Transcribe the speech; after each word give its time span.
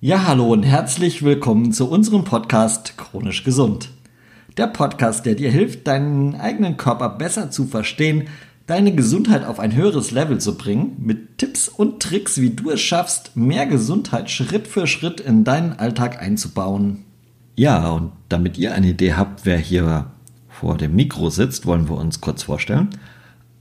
Ja, 0.00 0.28
hallo 0.28 0.52
und 0.52 0.62
herzlich 0.62 1.24
willkommen 1.24 1.72
zu 1.72 1.90
unserem 1.90 2.22
Podcast 2.22 2.96
Chronisch 2.96 3.42
Gesund. 3.42 3.90
Der 4.56 4.68
Podcast, 4.68 5.26
der 5.26 5.34
dir 5.34 5.50
hilft, 5.50 5.88
deinen 5.88 6.36
eigenen 6.36 6.76
Körper 6.76 7.08
besser 7.08 7.50
zu 7.50 7.66
verstehen, 7.66 8.28
deine 8.68 8.94
Gesundheit 8.94 9.44
auf 9.44 9.58
ein 9.58 9.74
höheres 9.74 10.12
Level 10.12 10.38
zu 10.38 10.56
bringen, 10.56 10.94
mit 11.00 11.38
Tipps 11.38 11.68
und 11.68 12.00
Tricks, 12.00 12.40
wie 12.40 12.50
du 12.50 12.70
es 12.70 12.80
schaffst, 12.80 13.36
mehr 13.36 13.66
Gesundheit 13.66 14.30
Schritt 14.30 14.68
für 14.68 14.86
Schritt 14.86 15.18
in 15.18 15.42
deinen 15.42 15.72
Alltag 15.72 16.22
einzubauen. 16.22 17.02
Ja, 17.56 17.90
und 17.90 18.12
damit 18.28 18.56
ihr 18.56 18.74
eine 18.74 18.90
Idee 18.90 19.14
habt, 19.14 19.46
wer 19.46 19.58
hier 19.58 20.12
vor 20.48 20.76
dem 20.76 20.94
Mikro 20.94 21.28
sitzt, 21.28 21.66
wollen 21.66 21.88
wir 21.88 21.96
uns 21.96 22.20
kurz 22.20 22.44
vorstellen. 22.44 22.90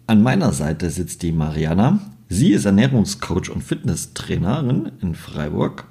An 0.05 0.21
meiner 0.21 0.54
Seite 0.54 0.91
sitzt 0.91 1.23
die 1.23 1.31
Mariana. 1.31 1.99
Sie 2.29 2.51
ist 2.51 2.65
Ernährungscoach 2.65 3.49
und 3.49 3.63
Fitnesstrainerin 3.63 4.91
in 5.01 5.15
Freiburg 5.15 5.85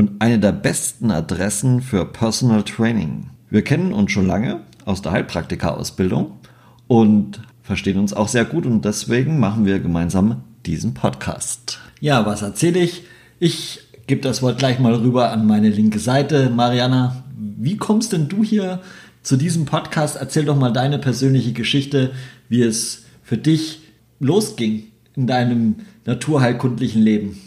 und 0.00 0.12
eine 0.18 0.38
der 0.38 0.52
besten 0.52 1.10
Adressen 1.10 1.82
für 1.82 2.06
Personal 2.06 2.62
Training. 2.62 3.28
Wir 3.50 3.60
kennen 3.60 3.92
uns 3.92 4.12
schon 4.12 4.26
lange 4.26 4.62
aus 4.86 5.02
der 5.02 5.12
Heilpraktika-Ausbildung 5.12 6.38
und 6.86 7.42
verstehen 7.62 7.98
uns 7.98 8.14
auch 8.14 8.28
sehr 8.28 8.46
gut 8.46 8.64
und 8.64 8.82
deswegen 8.86 9.38
machen 9.38 9.66
wir 9.66 9.78
gemeinsam 9.78 10.42
diesen 10.64 10.94
Podcast. 10.94 11.80
Ja, 12.00 12.24
was 12.24 12.40
erzähle 12.40 12.80
ich? 12.80 13.02
Ich 13.40 13.80
gebe 14.06 14.22
das 14.22 14.40
Wort 14.40 14.56
gleich 14.56 14.78
mal 14.78 14.94
rüber 14.94 15.32
an 15.32 15.46
meine 15.46 15.68
linke 15.68 15.98
Seite. 15.98 16.48
Mariana, 16.48 17.22
wie 17.36 17.76
kommst 17.76 18.14
denn 18.14 18.26
du 18.26 18.42
hier 18.42 18.80
zu 19.22 19.36
diesem 19.36 19.66
Podcast? 19.66 20.16
Erzähl 20.16 20.46
doch 20.46 20.56
mal 20.56 20.72
deine 20.72 20.98
persönliche 20.98 21.52
Geschichte, 21.52 22.12
wie 22.48 22.62
es 22.62 23.04
für 23.22 23.36
dich 23.36 23.82
losging 24.18 24.84
in 25.14 25.26
deinem 25.26 25.74
naturheilkundlichen 26.06 27.02
Leben. 27.02 27.38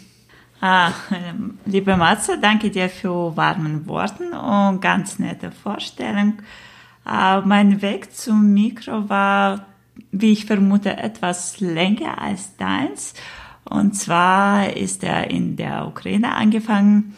Ah, 0.66 0.94
liebe 1.66 1.94
Matze, 1.94 2.38
danke 2.40 2.70
dir 2.70 2.88
für 2.88 3.36
warmen 3.36 3.86
Worten 3.86 4.32
und 4.32 4.80
ganz 4.80 5.18
nette 5.18 5.50
Vorstellung. 5.50 6.38
Ah, 7.04 7.42
mein 7.44 7.82
Weg 7.82 8.16
zum 8.16 8.54
Mikro 8.54 9.10
war, 9.10 9.66
wie 10.10 10.32
ich 10.32 10.46
vermute, 10.46 10.96
etwas 10.96 11.60
länger 11.60 12.16
als 12.18 12.56
deins. 12.56 13.12
Und 13.68 13.94
zwar 13.94 14.74
ist 14.74 15.04
er 15.04 15.30
in 15.30 15.56
der 15.56 15.86
Ukraine 15.86 16.34
angefangen, 16.34 17.14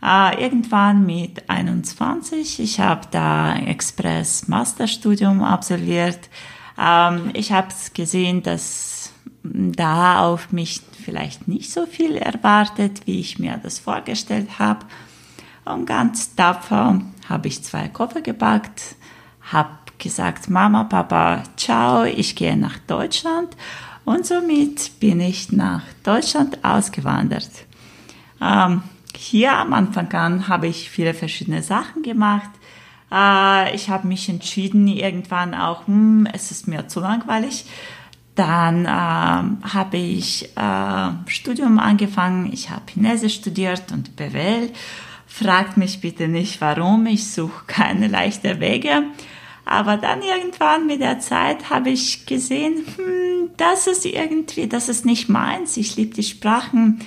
ah, 0.00 0.32
irgendwann 0.36 1.06
mit 1.06 1.48
21. 1.48 2.58
Ich 2.58 2.80
habe 2.80 3.02
da 3.12 3.54
Express 3.58 4.48
Masterstudium 4.48 5.44
absolviert. 5.44 6.28
Ähm, 6.76 7.30
ich 7.34 7.52
habe 7.52 7.68
gesehen, 7.94 8.42
dass 8.42 9.12
da 9.44 10.24
auf 10.24 10.50
mich 10.50 10.82
vielleicht 11.08 11.48
nicht 11.48 11.72
so 11.72 11.86
viel 11.86 12.16
erwartet, 12.16 13.06
wie 13.06 13.18
ich 13.18 13.38
mir 13.38 13.58
das 13.62 13.78
vorgestellt 13.78 14.58
habe. 14.58 14.84
Und 15.64 15.86
ganz 15.86 16.34
tapfer 16.34 17.00
habe 17.26 17.48
ich 17.48 17.64
zwei 17.64 17.88
Koffer 17.88 18.20
gepackt, 18.20 18.94
habe 19.40 19.70
gesagt, 19.96 20.50
Mama, 20.50 20.84
Papa, 20.84 21.44
ciao, 21.56 22.04
ich 22.04 22.36
gehe 22.36 22.58
nach 22.58 22.76
Deutschland. 22.80 23.56
Und 24.04 24.26
somit 24.26 25.00
bin 25.00 25.20
ich 25.20 25.50
nach 25.50 25.80
Deutschland 26.02 26.62
ausgewandert. 26.62 27.48
Ähm, 28.42 28.82
hier 29.16 29.54
am 29.54 29.72
Anfang 29.72 30.12
an 30.12 30.46
habe 30.46 30.66
ich 30.66 30.90
viele 30.90 31.14
verschiedene 31.14 31.62
Sachen 31.62 32.02
gemacht. 32.02 32.50
Äh, 33.10 33.74
ich 33.74 33.88
habe 33.88 34.06
mich 34.06 34.28
entschieden, 34.28 34.86
irgendwann 34.86 35.54
auch, 35.54 35.86
hm, 35.86 36.28
es 36.34 36.50
ist 36.50 36.68
mir 36.68 36.86
zu 36.86 37.00
langweilig. 37.00 37.64
Dann 38.38 38.86
ähm, 38.86 39.58
habe 39.64 39.96
ich 39.96 40.48
äh, 40.56 41.10
Studium 41.26 41.80
angefangen. 41.80 42.52
Ich 42.52 42.70
habe 42.70 42.82
Chinesisch 42.88 43.34
studiert 43.34 43.90
und 43.90 44.14
BWL. 44.14 44.70
Fragt 45.26 45.76
mich 45.76 46.00
bitte 46.00 46.28
nicht, 46.28 46.60
warum. 46.60 47.06
Ich 47.06 47.32
suche 47.32 47.64
keine 47.66 48.06
leichten 48.06 48.60
Wege. 48.60 49.02
Aber 49.64 49.96
dann 49.96 50.22
irgendwann 50.22 50.86
mit 50.86 51.00
der 51.00 51.18
Zeit 51.18 51.68
habe 51.68 51.90
ich 51.90 52.26
gesehen, 52.26 52.84
hm, 52.94 53.50
das 53.56 53.88
ist 53.88 54.06
irgendwie, 54.06 54.68
das 54.68 54.88
ist 54.88 55.04
nicht 55.04 55.28
meins. 55.28 55.76
Ich 55.76 55.96
liebe 55.96 56.14
die 56.14 56.22
Sprachen. 56.22 57.00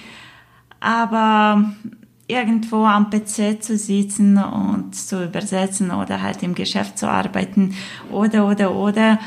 Aber 0.81 1.63
irgendwo 2.27 2.83
am 2.83 3.09
PC 3.09 3.63
zu 3.63 3.77
sitzen 3.77 4.37
und 4.37 4.95
zu 4.97 5.23
übersetzen 5.23 5.91
oder 5.91 6.21
halt 6.21 6.43
im 6.43 6.55
Geschäft 6.55 6.97
zu 6.97 7.09
arbeiten 7.09 7.73
oder, 8.11 8.45
oder, 8.45 8.75
oder, 8.75 9.17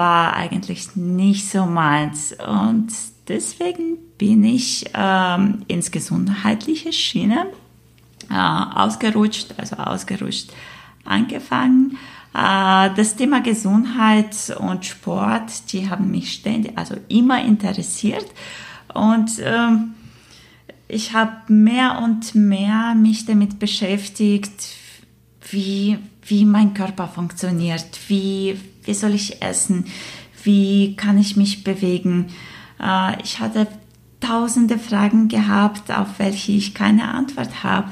war 0.00 0.32
eigentlich 0.32 0.96
nicht 0.96 1.50
so 1.50 1.66
meins. 1.66 2.32
Und 2.32 2.88
deswegen 3.28 3.98
bin 4.16 4.42
ich 4.44 4.86
ähm, 4.94 5.62
ins 5.68 5.90
gesundheitliche 5.90 6.90
Schiene 6.90 7.44
äh, 8.30 8.34
ausgerutscht, 8.34 9.54
also 9.58 9.76
ausgerutscht 9.76 10.52
angefangen. 11.04 11.98
Äh, 12.32 12.94
das 12.96 13.14
Thema 13.16 13.42
Gesundheit 13.42 14.56
und 14.58 14.86
Sport, 14.86 15.70
die 15.70 15.90
haben 15.90 16.10
mich 16.10 16.32
ständig, 16.32 16.78
also 16.78 16.94
immer 17.08 17.44
interessiert. 17.44 18.26
Und 18.94 19.32
ähm, 19.44 19.96
ich 20.88 21.12
habe 21.12 21.52
mehr 21.52 22.00
und 22.02 22.34
mehr 22.34 22.94
mich 22.94 23.26
damit 23.26 23.58
beschäftigt, 23.58 24.64
wie, 25.50 25.98
wie 26.30 26.44
mein 26.44 26.74
Körper 26.74 27.08
funktioniert, 27.08 27.86
wie, 28.08 28.58
wie 28.84 28.94
soll 28.94 29.14
ich 29.14 29.42
essen, 29.42 29.86
wie 30.44 30.96
kann 30.96 31.18
ich 31.18 31.36
mich 31.36 31.64
bewegen. 31.64 32.28
Äh, 32.80 33.20
ich 33.22 33.40
hatte 33.40 33.66
tausende 34.20 34.78
Fragen 34.78 35.28
gehabt, 35.28 35.90
auf 35.90 36.18
welche 36.18 36.52
ich 36.52 36.74
keine 36.74 37.12
Antwort 37.12 37.64
habe. 37.64 37.90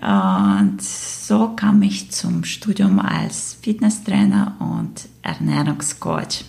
Und 0.00 0.80
so 0.80 1.48
kam 1.48 1.82
ich 1.82 2.10
zum 2.10 2.44
Studium 2.44 2.98
als 2.98 3.58
Fitnesstrainer 3.60 4.56
und 4.58 5.08
Ernährungscoach. 5.22 6.44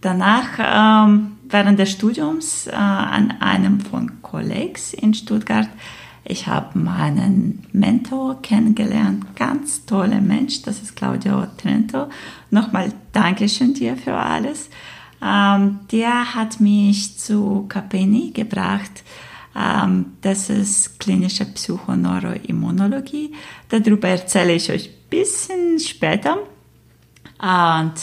Danach, 0.00 0.58
ähm, 0.58 1.32
während 1.48 1.78
des 1.78 1.90
Studiums, 1.90 2.66
äh, 2.66 2.72
an 2.72 3.34
einem 3.40 3.80
von 3.80 4.22
Kollegen 4.22 4.80
in 4.96 5.12
Stuttgart, 5.14 5.68
ich 6.24 6.46
habe 6.46 6.78
meinen 6.78 7.66
Mentor 7.72 8.40
kennengelernt, 8.42 9.34
ganz 9.36 9.84
toller 9.86 10.20
Mensch, 10.20 10.62
das 10.62 10.80
ist 10.80 10.94
Claudio 10.94 11.46
Trento. 11.56 12.08
Nochmal 12.50 12.92
Dankeschön 13.12 13.74
dir 13.74 13.96
für 13.96 14.14
alles. 14.14 14.70
Ähm, 15.20 15.80
der 15.90 16.34
hat 16.34 16.60
mich 16.60 17.18
zu 17.18 17.66
Capeni 17.68 18.30
gebracht. 18.30 19.02
Ähm, 19.56 20.12
das 20.20 20.48
ist 20.48 21.00
klinische 21.00 21.44
Psychoneuroimmunologie. 21.44 23.32
Darüber 23.68 24.08
erzähle 24.08 24.54
ich 24.54 24.70
euch 24.70 24.88
ein 24.88 25.08
bisschen 25.10 25.78
später. 25.78 26.38
Und 27.40 27.94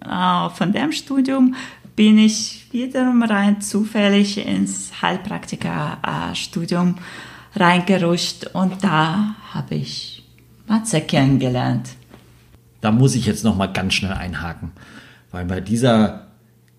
äh, 0.00 0.50
von 0.50 0.72
dem 0.72 0.92
Studium 0.92 1.54
bin 1.94 2.18
ich 2.18 2.68
wiederum 2.72 3.22
rein 3.22 3.62
zufällig 3.62 4.46
ins 4.46 5.00
Heilpraktiker-Studium 5.00 6.96
reingerutscht 7.58 8.48
und 8.52 8.82
da 8.82 9.34
habe 9.52 9.74
ich 9.74 10.24
Matze 10.66 11.00
kennengelernt. 11.00 11.90
Da 12.80 12.92
muss 12.92 13.14
ich 13.14 13.26
jetzt 13.26 13.44
noch 13.44 13.56
mal 13.56 13.66
ganz 13.66 13.94
schnell 13.94 14.12
einhaken, 14.12 14.72
weil 15.30 15.44
bei 15.44 15.60
dieser 15.60 16.26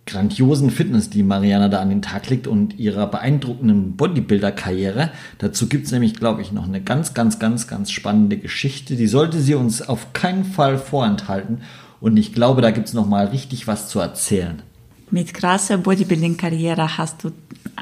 grandiosen 0.07 0.71
Fitness, 0.71 1.09
die 1.09 1.21
Mariana 1.21 1.67
da 1.69 1.79
an 1.79 1.89
den 1.89 2.01
Tag 2.01 2.29
legt 2.29 2.47
und 2.47 2.79
ihrer 2.79 3.07
beeindruckenden 3.07 3.97
Bodybuilder-Karriere. 3.97 5.11
Dazu 5.37 5.67
gibt 5.67 5.85
es 5.85 5.91
nämlich, 5.91 6.15
glaube 6.15 6.41
ich, 6.41 6.51
noch 6.51 6.65
eine 6.65 6.81
ganz, 6.81 7.13
ganz, 7.13 7.37
ganz, 7.39 7.67
ganz 7.67 7.91
spannende 7.91 8.37
Geschichte. 8.37 8.95
Die 8.95 9.07
sollte 9.07 9.39
sie 9.39 9.53
uns 9.53 9.81
auf 9.81 10.13
keinen 10.13 10.45
Fall 10.45 10.77
vorenthalten. 10.77 11.61
Und 11.99 12.17
ich 12.17 12.33
glaube, 12.33 12.61
da 12.61 12.71
gibt 12.71 12.87
es 12.87 12.93
noch 12.93 13.07
mal 13.07 13.27
richtig 13.27 13.67
was 13.67 13.89
zu 13.89 13.99
erzählen. 13.99 14.61
Mit 15.09 15.33
krasser 15.33 15.77
Bodybuilding-Karriere 15.77 16.97
hast 16.97 17.23
du 17.23 17.31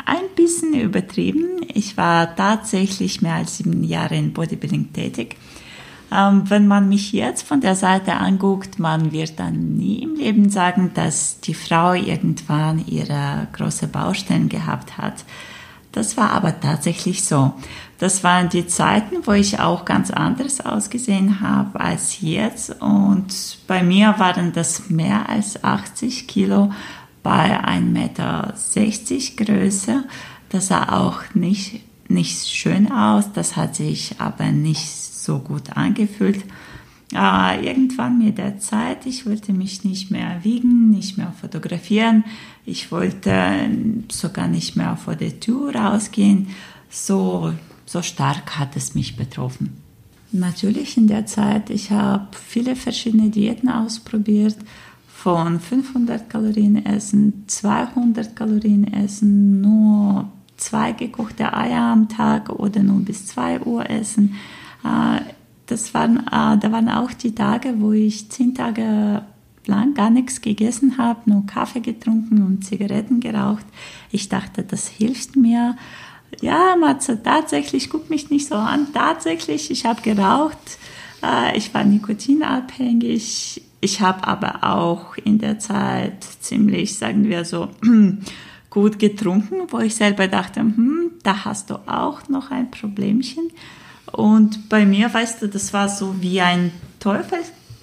ein 0.05 0.25
bisschen 0.35 0.73
übertrieben. 0.75 1.61
Ich 1.73 1.97
war 1.97 2.35
tatsächlich 2.35 3.21
mehr 3.21 3.35
als 3.35 3.57
sieben 3.57 3.83
Jahre 3.83 4.15
in 4.15 4.31
Bodybuilding 4.31 4.93
tätig. 4.93 5.35
Ähm, 6.11 6.43
wenn 6.49 6.67
man 6.67 6.87
mich 6.87 7.13
jetzt 7.13 7.41
von 7.47 7.61
der 7.61 7.75
Seite 7.75 8.17
anguckt, 8.17 8.77
man 8.77 9.11
wird 9.11 9.39
dann 9.39 9.75
nie 9.75 10.03
im 10.03 10.15
Leben 10.15 10.49
sagen, 10.49 10.91
dass 10.93 11.39
die 11.39 11.55
Frau 11.55 11.93
irgendwann 11.93 12.85
ihre 12.85 13.47
große 13.53 13.87
Baustellen 13.87 14.47
gehabt 14.47 14.99
hat. 14.99 15.25
Das 15.91 16.17
war 16.17 16.31
aber 16.31 16.59
tatsächlich 16.59 17.23
so. 17.23 17.53
Das 17.97 18.23
waren 18.23 18.49
die 18.49 18.67
Zeiten, 18.67 19.25
wo 19.25 19.31
ich 19.31 19.59
auch 19.59 19.85
ganz 19.85 20.11
anders 20.11 20.63
ausgesehen 20.63 21.39
habe 21.39 21.79
als 21.79 22.21
jetzt. 22.21 22.81
Und 22.81 23.57
bei 23.65 23.81
mir 23.81 24.15
waren 24.19 24.51
das 24.51 24.89
mehr 24.89 25.27
als 25.29 25.63
80 25.63 26.27
Kilo 26.27 26.71
bei 27.25 27.59
1,60 27.59 27.81
Meter 27.81 28.53
Größe. 29.43 30.03
Das 30.49 30.67
sah 30.67 30.89
auch 30.89 31.21
nicht, 31.33 31.81
nicht 32.07 32.47
schön 32.47 32.91
aus, 32.91 33.33
das 33.33 33.55
hat 33.55 33.75
sich 33.75 34.15
aber 34.19 34.51
nicht 34.51 34.87
so 34.87 35.39
gut 35.39 35.75
angefühlt. 35.75 36.45
Äh, 37.13 37.65
irgendwann 37.65 38.19
mit 38.19 38.37
der 38.37 38.59
Zeit, 38.59 39.05
ich 39.07 39.25
wollte 39.25 39.53
mich 39.53 39.83
nicht 39.83 40.11
mehr 40.11 40.43
wiegen, 40.43 40.91
nicht 40.91 41.17
mehr 41.17 41.33
fotografieren, 41.41 42.23
ich 42.65 42.91
wollte 42.91 43.69
sogar 44.11 44.47
nicht 44.47 44.75
mehr 44.75 44.95
vor 44.95 45.15
der 45.15 45.39
Tür 45.39 45.75
rausgehen. 45.75 46.47
So 46.89 47.53
so 47.85 48.01
stark 48.01 48.57
hat 48.57 48.75
es 48.75 48.95
mich 48.95 49.15
betroffen. 49.15 49.81
Natürlich 50.31 50.97
in 50.97 51.07
der 51.07 51.25
Zeit, 51.25 51.69
ich 51.69 51.91
habe 51.91 52.27
viele 52.33 52.75
verschiedene 52.75 53.29
Diäten 53.29 53.69
ausprobiert, 53.69 54.57
von 55.25 55.59
500 55.59 56.29
Kalorien 56.29 56.85
essen, 56.85 57.45
200 57.47 58.35
Kalorien 58.35 58.93
essen, 58.93 59.59
nur 59.59 60.29
zwei 60.55 60.91
gekochte 60.91 61.51
Eier 61.51 61.81
am 61.81 62.07
Tag 62.07 62.51
oder 62.51 62.83
nur 62.83 62.99
bis 62.99 63.25
2 63.25 63.61
Uhr 63.61 63.89
essen. 63.89 64.35
Äh, 64.83 65.21
das 65.65 65.95
waren, 65.95 66.17
äh, 66.27 66.59
da 66.59 66.71
waren 66.71 66.89
auch 66.89 67.11
die 67.11 67.33
Tage, 67.33 67.73
wo 67.79 67.91
ich 67.91 68.29
zehn 68.29 68.53
Tage 68.53 69.23
lang 69.65 69.95
gar 69.95 70.11
nichts 70.11 70.41
gegessen 70.41 70.99
habe, 70.99 71.27
nur 71.27 71.47
Kaffee 71.47 71.79
getrunken 71.79 72.43
und 72.43 72.63
Zigaretten 72.63 73.19
geraucht. 73.19 73.65
Ich 74.11 74.29
dachte, 74.29 74.61
das 74.61 74.87
hilft 74.87 75.35
mir. 75.35 75.75
Ja, 76.41 76.75
Matze, 76.79 77.23
tatsächlich, 77.23 77.89
guck 77.89 78.11
mich 78.11 78.29
nicht 78.29 78.47
so 78.47 78.53
an. 78.53 78.89
Tatsächlich, 78.93 79.71
ich 79.71 79.87
habe 79.87 80.03
geraucht. 80.03 80.77
Äh, 81.23 81.57
ich 81.57 81.73
war 81.73 81.83
nikotinabhängig. 81.83 83.63
Ich 83.85 84.01
habe 84.01 84.27
aber 84.27 84.63
auch 84.63 85.15
in 85.15 85.37
der 85.37 85.59
Zeit 85.59 86.23
ziemlich, 86.39 86.97
sagen 86.97 87.29
wir 87.29 87.45
so, 87.45 87.69
gut 88.71 88.97
getrunken, 88.97 89.67
wo 89.67 89.77
ich 89.77 89.93
selber 89.93 90.27
dachte, 90.27 90.61
hm, 90.61 91.11
da 91.21 91.45
hast 91.45 91.69
du 91.69 91.75
auch 91.85 92.27
noch 92.27 92.49
ein 92.49 92.71
Problemchen. 92.71 93.51
Und 94.11 94.69
bei 94.69 94.87
mir, 94.87 95.13
weißt 95.13 95.43
du, 95.43 95.47
das 95.49 95.71
war 95.71 95.87
so 95.87 96.15
wie 96.19 96.41
ein 96.41 96.71
Teufel, 96.99 97.37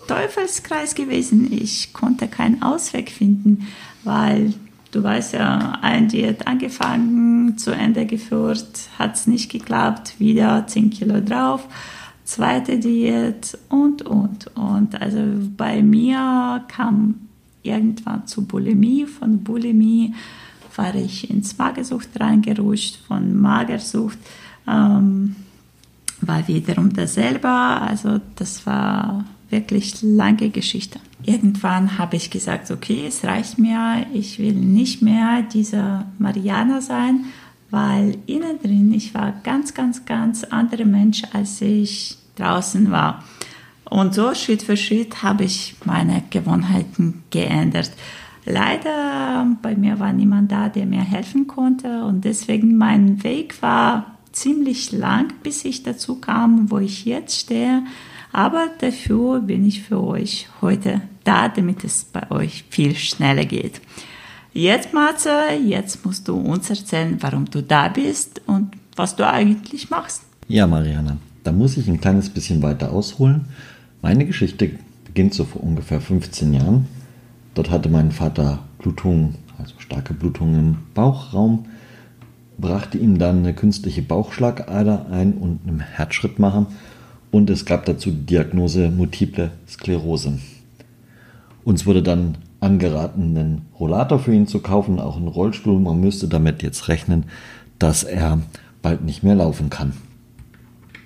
Teufelskreis 0.09 0.97
gewesen. 0.97 1.53
Ich 1.53 1.93
konnte 1.93 2.27
keinen 2.27 2.65
Ausweg 2.65 3.09
finden, 3.09 3.69
weil 4.03 4.55
du 4.91 5.05
weißt 5.05 5.35
ja, 5.35 5.79
ein 5.83 6.09
Diät 6.09 6.49
angefangen, 6.49 7.57
zu 7.59 7.71
Ende 7.71 8.07
geführt, 8.07 8.89
hat 8.99 9.15
es 9.15 9.29
nicht 9.29 9.53
geklappt, 9.53 10.19
wieder 10.19 10.67
10 10.67 10.91
Kilo 10.91 11.21
drauf, 11.21 11.69
zweite 12.33 12.79
Diät 12.79 13.59
und, 13.69 14.03
und, 14.03 14.49
und. 14.57 15.01
Also 15.01 15.21
bei 15.57 15.83
mir 15.83 16.65
kam 16.69 17.29
irgendwann 17.63 18.27
zu 18.27 18.45
Bulimie, 18.47 19.07
von 19.07 19.45
Bulimie 19.45 20.15
war 20.77 20.95
ich 20.95 21.29
ins 21.29 21.59
Magersucht 21.59 22.09
reingerutscht, 22.19 22.97
von 23.07 23.39
Magersucht 23.39 24.19
ähm, 24.67 25.37
war 26.23 26.49
wiederum 26.49 26.93
dasselbe. 26.95 27.49
Also 27.49 28.21
das 28.37 28.65
war 28.67 29.27
wirklich 29.51 30.01
lange 30.01 30.49
Geschichte. 30.49 30.99
Irgendwann 31.25 31.99
habe 31.99 32.17
ich 32.17 32.31
gesagt, 32.31 32.71
okay, 32.71 33.05
es 33.07 33.23
reicht 33.25 33.59
mir, 33.59 34.07
ich 34.15 34.39
will 34.39 34.55
nicht 34.55 35.03
mehr 35.03 35.43
dieser 35.43 36.07
Mariana 36.19 36.81
sein, 36.81 37.27
weil 37.71 38.17
innen 38.27 38.59
drin 38.63 38.93
ich 38.95 39.15
war 39.15 39.33
ganz, 39.45 39.75
ganz, 39.75 40.05
ganz 40.07 40.43
anderer 40.45 40.87
Mensch, 40.87 41.23
als 41.33 41.61
ich 41.61 42.19
draußen 42.37 42.91
war. 42.91 43.25
Und 43.85 44.15
so 44.15 44.35
Schritt 44.35 44.63
für 44.63 44.77
Schritt 44.77 45.23
habe 45.23 45.45
ich 45.45 45.77
meine 45.85 46.23
Gewohnheiten 46.31 47.25
geändert. 47.31 47.91
Leider 48.45 49.47
bei 49.63 49.77
mir 49.77 50.01
war 50.01 50.13
niemand 50.13 50.51
da, 50.51 50.69
der 50.69 50.87
mir 50.87 51.03
helfen 51.03 51.47
konnte 51.47 52.05
und 52.05 52.25
deswegen 52.25 52.77
mein 52.77 53.23
Weg 53.23 53.61
war 53.63 54.17
ziemlich 54.33 54.93
lang, 54.93 55.33
bis 55.43 55.65
ich 55.65 55.83
dazu 55.83 56.17
kam, 56.17 56.71
wo 56.71 56.79
ich 56.79 57.05
jetzt 57.05 57.39
stehe. 57.39 57.85
Aber 58.33 58.69
dafür 58.79 59.41
bin 59.41 59.67
ich 59.67 59.83
für 59.83 60.03
euch 60.03 60.49
heute 60.61 61.03
da, 61.25 61.49
damit 61.49 61.85
es 61.85 62.05
bei 62.05 62.31
euch 62.31 62.65
viel 62.71 62.97
schneller 62.97 63.45
geht. 63.45 63.81
Jetzt, 64.55 64.93
Matze, 64.93 65.31
jetzt 65.65 66.05
musst 66.05 66.29
du 66.29 66.37
uns 66.37 66.69
erzählen, 66.69 67.17
warum 67.21 67.45
du 67.47 67.63
da 67.63 67.89
bist 67.89 68.41
und 68.47 68.73
was 68.97 69.17
du 69.17 69.27
eigentlich 69.27 69.91
machst. 69.91 70.23
Ja, 70.49 70.67
Mariana, 70.67 71.17
da 71.45 71.53
muss 71.53 71.77
ich 71.77 71.89
ein 71.89 72.01
kleines 72.01 72.31
bisschen 72.31 72.63
weiter 72.63 72.93
ausholen. 72.93 73.47
Meine 74.01 74.27
Geschichte 74.27 74.71
beginnt 75.05 75.35
so 75.35 75.45
vor 75.45 75.63
ungefähr 75.63 76.01
15 76.01 76.55
Jahren. 76.55 76.87
Dort 77.55 77.71
hatte 77.71 77.89
mein 77.89 78.13
Vater 78.13 78.61
Blutungen, 78.79 79.37
also 79.59 79.75
starke 79.79 80.15
Blutungen 80.15 80.59
im 80.59 80.77
Bauchraum, 80.95 81.67
brachte 82.59 82.99
ihm 82.99 83.19
dann 83.19 83.39
eine 83.39 83.55
künstliche 83.55 84.03
Bauchschlagader 84.03 85.07
ein 85.11 85.35
und 85.35 85.61
einen 85.67 85.81
Herzschrittmacher 85.81 86.67
und 87.31 87.51
es 87.51 87.65
gab 87.65 87.85
dazu 87.87 88.11
die 88.11 88.27
Diagnose 88.27 88.91
Multiple 88.91 89.51
Sklerose. 89.69 90.39
Uns 91.65 91.87
wurde 91.87 92.03
dann 92.03 92.39
angeraten, 92.61 93.37
einen 93.37 93.63
Rollator 93.79 94.19
für 94.19 94.35
ihn 94.35 94.47
zu 94.47 94.61
kaufen, 94.61 95.01
auch 95.01 95.17
einen 95.17 95.29
Rollstuhl. 95.29 95.81
Man 95.81 96.01
müsste 96.01 96.29
damit 96.29 96.63
jetzt 96.63 96.89
rechnen, 96.89 97.25
dass 97.79 98.05
er 98.05 98.41
bald 98.83 99.03
nicht 99.03 99.23
mehr 99.23 99.35
laufen 99.35 99.71
kann. 99.71 99.93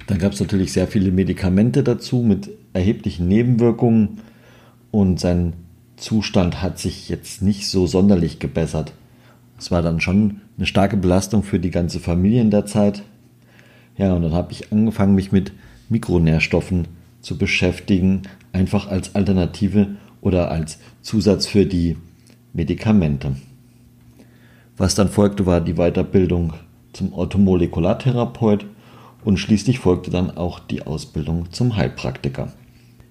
Dann 0.07 0.19
gab 0.19 0.33
es 0.33 0.41
natürlich 0.41 0.73
sehr 0.73 0.87
viele 0.87 1.11
Medikamente 1.11 1.83
dazu 1.83 2.19
mit 2.19 2.51
erheblichen 2.73 3.29
Nebenwirkungen 3.29 4.21
und 4.91 5.19
sein 5.19 5.55
Zustand 5.97 6.63
hat 6.63 6.79
sich 6.79 7.09
jetzt 7.09 7.43
nicht 7.43 7.69
so 7.69 7.87
sonderlich 7.87 8.39
gebessert. 8.39 8.93
Es 9.59 9.71
war 9.71 9.83
dann 9.83 10.01
schon 10.01 10.43
eine 10.57 10.67
starke 10.67 10.97
Belastung 10.97 11.43
für 11.43 11.59
die 11.59 11.71
ganze 11.71 11.99
Familie 11.99 12.41
in 12.41 12.51
der 12.51 12.67
Zeit. 12.67 13.03
Ja, 13.97 14.13
und 14.13 14.23
dann 14.23 14.35
habe 14.35 14.53
ich 14.53 14.73
angefangen, 14.73 15.15
mich 15.15 15.33
mit 15.33 15.53
Mikronährstoffen 15.89 16.87
zu 17.21 17.39
beschäftigen, 17.39 18.23
einfach 18.53 18.89
als 18.89 19.15
Alternative 19.15 19.97
oder 20.21 20.51
als 20.51 20.79
Zusatz 21.03 21.47
für 21.47 21.67
die 21.67 21.97
Medikamente. 22.53 23.37
Was 24.77 24.95
dann 24.95 25.09
folgte, 25.09 25.47
war 25.47 25.61
die 25.61 25.75
Weiterbildung 25.75 26.53
zum 26.93 27.13
Orthomolekulartherapeut 27.13 28.67
und 29.27 29.39
schließlich 29.39 29.81
folgte 29.81 30.13
dann 30.13 30.31
auch 30.37 30.61
die 30.61 30.87
Ausbildung 30.87 31.51
zum 31.51 31.77
Heilpraktiker. 31.77 32.53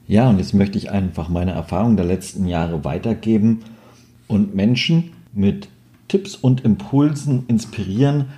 Ja, 0.07 0.29
und 0.29 0.38
jetzt 0.38 0.53
möchte 0.53 0.77
ich 0.77 0.89
einfach 0.89 1.27
meine 1.27 1.51
Erfahrung 1.51 1.97
der 1.97 2.06
letzten 2.06 2.47
Jahre 2.47 2.85
weitergeben 2.85 3.59
und 4.27 4.56
Menschen 4.56 5.12
mit 5.33 5.67
Tipps 6.07 6.35
und 6.35 6.62
Impulsen 6.62 7.44
inspirieren, 7.50 8.29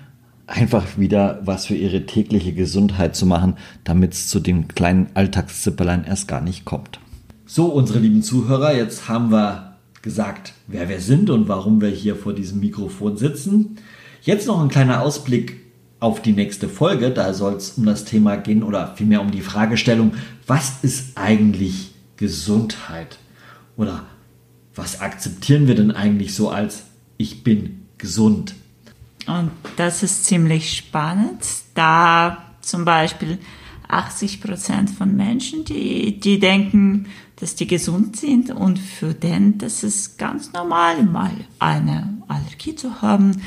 einfach 0.48 0.98
wieder 0.98 1.40
was 1.46 1.68
für 1.68 1.76
ihre 1.76 2.08
tägliche 2.08 2.52
Gesundheit 2.52 3.16
zu 3.16 3.28
machen, 3.28 3.58
damit 3.84 4.14
es 4.14 4.28
zu 4.28 4.40
dem 4.40 4.68
kleinen 4.70 5.10
Alltagszipperlein 5.14 6.04
erst 6.04 6.28
gar 6.28 6.42
nicht 6.42 6.66
kommt. 6.66 7.00
So, 7.46 7.66
unsere 7.66 8.00
lieben 8.00 8.24
Zuhörer, 8.24 8.76
jetzt 8.76 9.08
haben 9.08 9.30
wir 9.30 9.76
gesagt, 10.02 10.54
wer 10.66 10.90
wir 10.90 11.00
sind 11.00 11.30
und 11.30 11.48
warum 11.48 11.80
wir 11.80 11.90
hier 11.90 12.16
vor 12.16 12.34
diesem 12.34 12.60
Mikrofon 12.60 13.18
sitzen. 13.18 13.78
Jetzt 14.24 14.48
noch 14.48 14.60
ein 14.60 14.70
kleiner 14.70 15.04
Ausblick 15.04 15.67
auf 16.00 16.22
die 16.22 16.34
nächste 16.34 16.70
Folge. 16.70 17.12
Da 17.12 17.34
soll 17.34 17.56
es 17.56 17.72
um 17.72 17.86
das 17.86 18.06
Thema 18.06 18.36
gehen 18.38 18.64
oder 18.64 18.94
vielmehr 18.96 19.22
um 19.22 19.32
die 19.32 19.42
Fragestellung, 19.42 20.14
was 20.46 20.84
ist 20.84 21.18
eigentlich 21.18 21.92
Gesundheit? 22.18 23.20
Oder 23.76 24.06
was 24.76 25.02
akzeptieren 25.02 25.68
wir 25.68 25.76
denn 25.76 25.92
eigentlich 25.92 26.34
so 26.34 26.50
als 26.50 26.84
ich 27.18 27.44
bin 27.44 27.88
gesund? 27.98 28.56
Und 29.28 29.52
das 29.76 30.04
ist 30.04 30.26
ziemlich 30.26 30.78
spannend, 30.78 31.46
da 31.74 32.44
zum 32.62 32.86
Beispiel 32.86 33.40
80 33.88 34.42
Prozent 34.42 34.90
von 34.90 35.16
Menschen, 35.16 35.66
die, 35.66 36.20
die 36.20 36.40
denken, 36.40 37.08
dass 37.38 37.56
die 37.56 37.68
gesund 37.68 38.16
sind 38.18 38.52
und 38.52 38.80
für 38.80 39.14
den, 39.14 39.58
das 39.58 39.84
ist 39.84 40.18
ganz 40.18 40.54
normal, 40.54 41.04
mal 41.04 41.34
eine 41.60 42.22
Allergie 42.28 42.76
zu 42.76 43.02
haben 43.02 43.42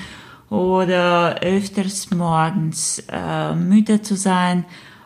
oder 0.50 1.36
öfters 1.40 2.10
morgens 2.10 3.02
äh, 3.10 3.54
müde 3.54 4.02
zu 4.02 4.16
sein 4.16 4.64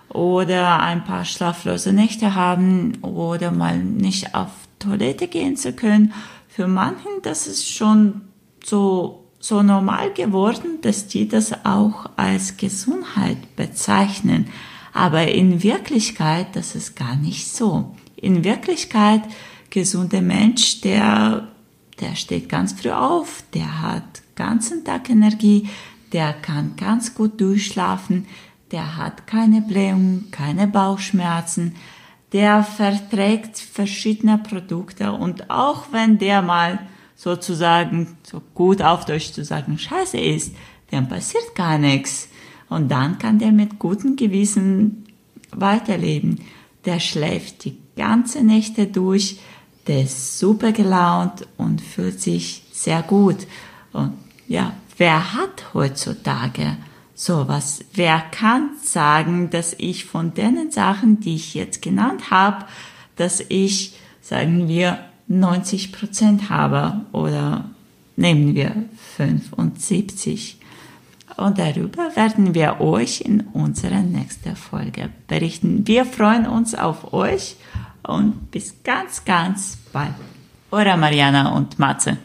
oder 0.09 0.81
ein 0.81 1.05
paar 1.05 1.25
schlaflose 1.25 1.93
Nächte 1.93 2.35
haben 2.35 2.99
oder 3.03 3.51
mal 3.51 3.79
nicht 3.79 4.35
auf 4.35 4.51
Toilette 4.79 5.29
gehen 5.29 5.57
zu 5.57 5.73
können. 5.73 6.13
Für 6.49 6.67
manchen, 6.67 7.11
das 7.23 7.47
ist 7.47 7.69
schon 7.69 8.23
so 8.65 9.21
so 9.45 9.63
normal 9.63 10.11
geworden, 10.15 10.81
dass 10.81 11.07
die 11.07 11.29
das 11.29 11.53
auch 11.67 12.07
als 12.17 12.57
Gesundheit 12.57 13.57
bezeichnen. 13.57 14.47
Aber 14.95 15.29
in 15.29 15.63
Wirklichkeit, 15.63 16.47
das 16.55 16.75
ist 16.75 16.97
gar 16.97 17.17
nicht 17.17 17.49
so. 17.49 17.95
In 18.17 18.43
Wirklichkeit, 18.43 19.23
gesunder 19.69 20.23
Mensch, 20.23 20.81
der, 20.81 21.49
der 22.01 22.17
steht 22.17 22.49
ganz 22.49 22.73
früh 22.73 22.91
auf, 22.91 23.45
der 23.53 23.83
hat 23.83 24.23
ganzen 24.37 24.85
Tag 24.85 25.11
Energie, 25.11 25.69
der 26.13 26.33
kann 26.33 26.77
ganz 26.77 27.15
gut 27.15 27.41
durchschlafen, 27.41 28.27
der 28.71 28.97
hat 28.97 29.27
keine 29.27 29.61
Blähungen, 29.61 30.31
keine 30.31 30.67
Bauchschmerzen, 30.67 31.75
der 32.33 32.65
verträgt 32.65 33.59
verschiedene 33.59 34.39
Produkte 34.39 35.13
und 35.13 35.51
auch 35.51 35.93
wenn 35.93 36.19
der 36.19 36.43
mal 36.43 36.81
sozusagen, 37.17 38.17
so 38.23 38.43
gut 38.55 38.83
auf 38.83 39.05
Deutsch 39.05 39.33
zu 39.33 39.45
sagen, 39.45 39.79
scheiße 39.79 40.19
ist, 40.19 40.55
dann 40.91 41.09
passiert 41.09 41.55
gar 41.55 41.79
nichts. 41.79 42.29
Und 42.69 42.91
dann 42.91 43.19
kann 43.19 43.39
der 43.39 43.53
mit 43.53 43.79
gutem 43.79 44.17
Gewissen 44.17 45.05
weiterleben. 45.51 46.41
Der 46.85 47.01
schläft 47.01 47.65
die 47.65 47.79
ganze 47.97 48.43
Nächte 48.43 48.87
durch, 48.87 49.39
der 49.87 50.03
ist 50.03 50.39
super 50.39 50.73
gelaunt 50.73 51.47
und 51.57 51.81
fühlt 51.81 52.21
sich 52.21 52.65
sehr 52.73 53.03
gut. 53.03 53.47
Und 53.93 54.15
ja, 54.49 54.73
wer 54.99 55.35
hat 55.35 55.75
heutzutage 55.75 56.77
So 57.17 57.47
was, 57.47 57.85
wer 57.95 58.21
kann 58.33 58.71
sagen, 58.83 59.49
dass 59.51 59.75
ich 59.79 60.05
von 60.05 60.35
den 60.35 60.73
Sachen, 60.73 61.21
die 61.21 61.37
ich 61.37 61.55
jetzt 61.55 61.81
genannt 61.81 62.31
habe, 62.31 62.65
dass 63.15 63.41
ich, 63.49 63.95
sagen 64.21 64.67
wir, 64.67 64.99
90 65.29 65.93
Prozent 65.93 66.51
habe 66.51 67.03
oder 67.13 67.71
nehmen 68.17 68.55
wir 68.57 68.85
75. 69.17 70.59
Und 71.37 71.59
darüber 71.59 72.15
werden 72.17 72.55
wir 72.55 72.81
euch 72.81 73.21
in 73.21 73.41
unserer 73.41 74.03
nächsten 74.03 74.57
Folge 74.57 75.11
berichten. 75.29 75.87
Wir 75.87 76.05
freuen 76.05 76.47
uns 76.47 76.75
auf 76.75 77.13
euch 77.13 77.57
und 78.03 78.51
bis 78.51 78.83
ganz, 78.83 79.25
ganz 79.25 79.79
bald. 79.93 80.15
Eure 80.71 80.97
Mariana 80.97 81.53
und 81.57 81.79
Matze. 81.79 82.19